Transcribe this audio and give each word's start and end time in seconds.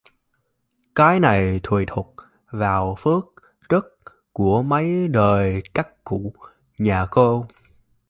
Cái 0.95 1.19
này 1.19 1.59
tùy 1.63 1.85
thuộc 1.87 2.15
vào 2.51 2.95
phước 2.99 3.25
đức 3.69 3.95
của 4.33 4.63
mấy 4.63 5.07
đời 5.07 5.63
các 5.73 6.03
cụ 6.03 6.33
nhà 6.77 7.05
cô 7.11 7.47